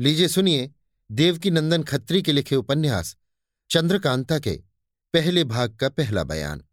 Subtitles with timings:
[0.00, 0.72] लीजिए सुनिए
[1.12, 3.16] देवकी नंदन खत्री के लिखे उपन्यास,
[3.70, 4.62] चंद्रकांता के
[5.12, 6.64] पहले भाग का पहला बयान।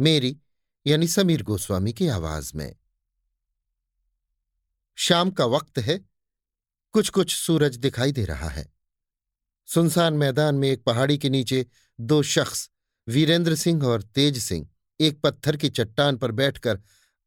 [0.00, 0.40] मेरी,
[0.86, 2.76] यानी समीर गोस्वामी की आवाज़ में।
[4.94, 6.04] शाम का वक्त है
[6.92, 8.72] कुछ कुछ सूरज दिखाई दे रहा है।
[9.66, 11.66] सुनसान मैदान में एक पहाड़ी के नीचे
[12.00, 12.70] दो शख्स,
[13.08, 14.68] वीरेंद्र सिंह और तेज सिंह,
[15.00, 16.82] एक पत्थर की चट्टान पर बैठकर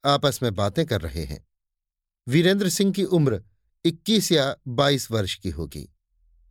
[0.06, 1.48] आपस में बातें कर रहे हैं।
[2.28, 3.44] वीरेंद्र सिंह की उम्र
[3.86, 5.96] इक्कीस या बाईस वर्ष की होगी।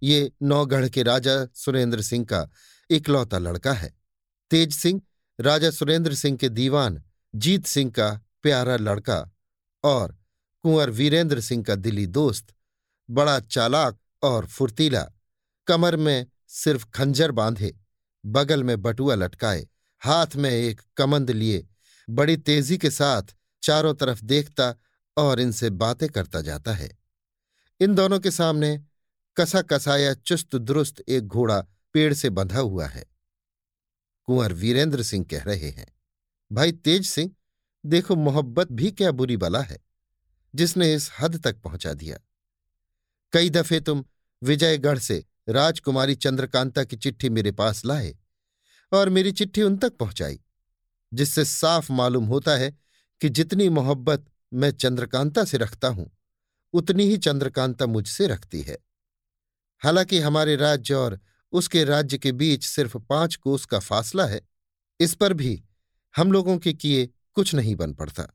[0.03, 2.51] ये नौगढ़ के राजा सुरेंद्र सिंह का
[2.91, 3.99] इकलौता लड़का है।
[4.51, 5.01] तेज सिंह,
[5.41, 7.03] राजा सुरेंद्र सिंह के दीवान,
[7.35, 9.31] जीत सिंह का प्यारा लड़का
[9.85, 10.19] और
[10.63, 12.55] कुंवर वीरेंद्र सिंह का दिली दोस्त,
[13.11, 15.07] बड़ा चालाक और फुर्तीला,
[15.67, 17.81] कमर में सिर्फ़ खंजर बांधे,
[18.27, 19.69] बगल में बटुआ लटकाए,
[20.01, 21.69] हाथ में एक कमंद लिए,
[22.11, 23.23] बड़ी तेज़ी के साथ
[23.63, 24.75] चारों तरफ़ देखता
[25.17, 26.98] और इनसे बातें करता जाता है।
[27.81, 28.79] इन दोनों के सामने
[29.37, 31.61] कसा कसाया चुस्त दुरुस्त एक घोड़ा
[31.95, 33.05] पेड़ से बंधा हुआ है।
[34.29, 35.87] कुंवर वीरेंद्र सिंह कह रहे हैं,
[36.51, 37.31] भाई तेज सिंह,
[37.85, 39.79] देखो मोहब्बत भी क्या बुरी बला है,
[40.55, 42.19] जिसने इस हद तक पहुँचा दिया।
[43.33, 44.05] कई दफे तुम
[44.43, 48.15] विजयगढ़ से राजकुमारी चंद्रकांता की चिट्ठी मेरे पास लाए
[48.93, 50.41] और मेरी चिट्ठी उन तक पहुंचाई,
[51.13, 52.77] जिससे साफ़ मालूम होता है
[53.21, 56.11] कि जितनी मोहब्बत मैं चंद्रकांता से रखता हूँ
[56.75, 58.79] उतनी ही चंद्रकांता मुझसे रखती है।
[59.83, 61.19] हालाँकि हमारे राज्य और
[61.53, 64.41] उसके राज्य के बीच सिर्फ़ पाँच कोस का फासला है,
[65.01, 65.63] इस पर भी
[66.15, 68.27] हम लोगों के किए कुछ नहीं बन पड़ता।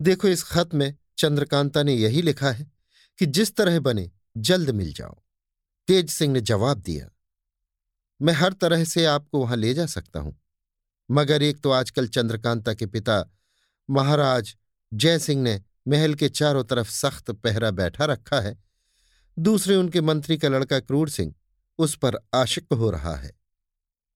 [0.00, 2.70] देखो इस खत में चंद्रकांता ने यही लिखा है
[3.18, 5.22] कि जिस तरह बने, जल्द मिल जाओ।
[5.88, 7.08] तेज सिंह ने जवाब दिया,
[8.20, 10.38] मैं हर तरह से आपको वहाँ ले जा सकता हूँ,
[11.08, 13.24] मगर एक तो आजकल चंद्रकांता के पिता
[13.88, 14.54] महाराज
[14.92, 18.56] जय सिंह ने महल के चारों तरफ़ सख्त पहरा बैठा रखा है।
[19.36, 21.34] दूसरे उनके मंत्री का लड़का क्रूर सिंह
[21.78, 23.32] उस पर आशिक हो रहा है।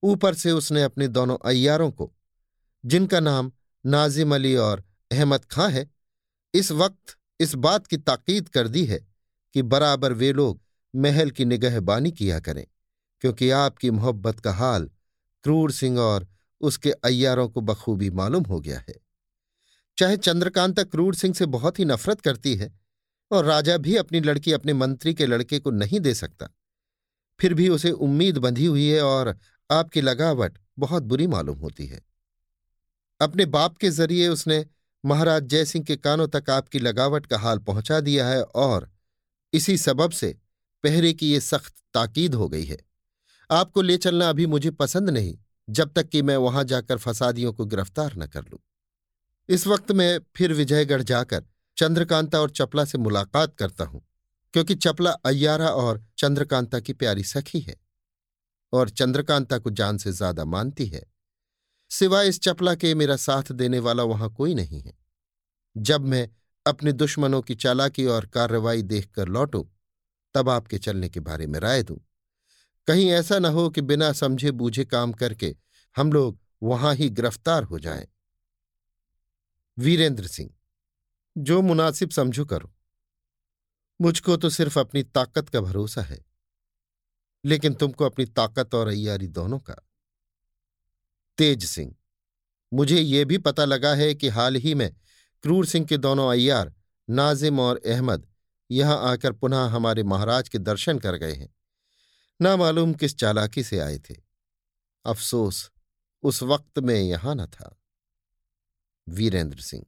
[0.02, 2.12] ऊपर से उसने अपने दोनों अय्यारों को,
[2.84, 3.52] जिनका नाम
[3.84, 5.90] नाजिम अली और अहमद खां है,
[6.54, 8.98] इस वक्त इस बात की ताकीद कर दी है
[9.54, 10.60] कि बराबर वे लोग
[10.94, 12.66] महल की निगहबानी किया करें,
[13.20, 14.90] क्योंकि आपकी मोहब्बत का हाल
[15.44, 16.28] क्रूर सिंह और
[16.60, 18.94] उसके अय्यारों को बखूबी मालूम हो गया है।
[19.98, 22.72] चाहे चंद्रकांता क्रूर सिंह से बहुत ही नफरत करती है
[23.30, 26.48] और राजा भी अपनी लड़की अपने मंत्री के लड़के को नहीं दे सकता।
[27.40, 29.34] फिर भी उसे उम्मीद बंधी हुई है और
[29.70, 32.00] आपकी लगावट बहुत बुरी मालूम होती है।
[33.20, 34.64] अपने बाप के ज़रिए उसने
[35.04, 38.90] महाराज जयसिंह के कानों तक आपकी लगावट का हाल पहुँचा दिया है और
[39.52, 40.34] इसी सबब से
[40.84, 42.78] पहरे की ये सख्त ताकीद हो गई है।
[43.50, 45.36] आपको ले चलना अभी मुझे पसंद नहीं,
[45.68, 48.58] जब तक कि मैं वहाँ जाकर फसादियों को गिरफ़्तार न कर लूँ।
[49.48, 51.44] इस वक्त मैं फिर विजयगढ़ जाकर
[51.76, 54.02] चंद्रकांता और चपला से मुलाकात करता हूँ,
[54.54, 57.76] क्योंकि चपला अय्यारा और चंद्रकांता की प्यारी सखी है
[58.72, 61.04] और चंद्रकांता को जान से ज़्यादा मानती है।
[61.90, 64.92] सिवाय इस चपला के मेरा साथ देने वाला वहाँ कोई नहीं है।
[65.76, 66.28] जब मैं
[66.66, 69.62] अपने दुश्मनों की चालाकी और कार्रवाई देखकर लौटूं,
[70.34, 71.96] तब आपके चलने के बारे में राय दूँ।
[72.88, 75.54] कहीं ऐसा न हो कि बिना समझे बूझे काम करके
[75.96, 78.06] हम लोग वहाँ ही गिरफ़्तार हो जाएँ।
[79.78, 80.50] वीरेंद्र सिंह,
[81.36, 82.72] जो मुनासिब समझो करो।
[84.00, 86.24] मुझको तो सिर्फ़ अपनी ताकत का भरोसा है,
[87.44, 89.74] लेकिन तुमको अपनी ताकत और अयारी दोनों का।
[91.38, 91.94] तेज सिंह,
[92.72, 94.90] मुझे ये भी पता लगा है कि हाल ही में
[95.44, 96.72] क्रूर सिंह के दोनों अय्यार,
[97.08, 98.26] नाजिम और अहमद,
[98.70, 101.54] यहाँ आकर पुनः हमारे महाराज के दर्शन कर गए हैं।
[102.40, 104.14] ना मालूम किस चालाकी से आए थे।
[105.04, 105.70] अफसोस,
[106.22, 107.76] उस वक्त में यहाँ न था।
[109.08, 109.84] वीरेंद्र सिंह।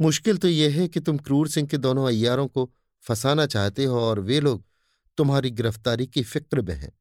[0.00, 4.00] मुश्किल तो यह है कि तुम क्रूर सिंह के दोनों अय्यारों को फंसाना चाहते हो
[4.00, 4.64] और वे लोग
[5.16, 6.98] तुम्हारी गिरफ्तारी की फ़िक्र में हैं।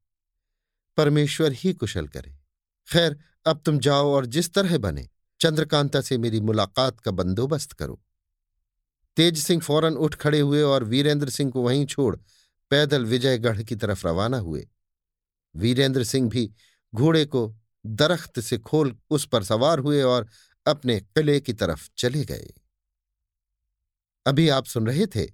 [0.97, 2.31] परमेश्वर ही कुशल करे।
[2.91, 5.09] खैर, अब तुम जाओ और जिस तरह बने,
[5.39, 8.01] चंद्रकांता से मेरी मुलाकात का बंदोबस्त करो।
[9.17, 12.15] तेज सिंह फ़ौरन उठ खड़े हुए और वीरेंद्र सिंह को वहीं छोड़
[12.69, 14.67] पैदल विजयगढ़ की तरफ़ रवाना हुए।
[15.55, 16.51] वीरेंद्र सिंह भी
[16.95, 17.55] घोड़े को
[17.85, 20.27] दरख्त से खोल उस पर सवार हुए और
[20.67, 22.53] अपने किले की तरफ़ चले गए।
[24.25, 25.27] अभी आप सुन रहे थे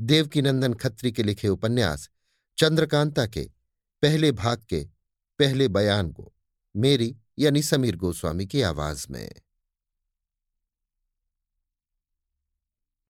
[0.00, 2.08] देवकीनंदन खत्री के लिखे उपन्यास
[2.58, 3.50] चंद्रकांता के
[4.02, 4.84] पहले भाग के
[5.38, 6.32] पहले बयान को,
[6.76, 9.30] मेरी यानी समीर गोस्वामी की आवाज़ में।